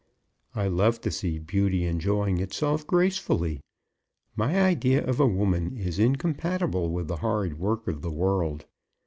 [0.55, 3.61] "I love to see beauty enjoying itself gracefully.
[4.35, 8.65] My idea of a woman is incompatible with the hard work of the world.